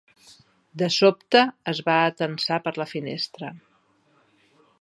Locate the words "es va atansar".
1.73-2.61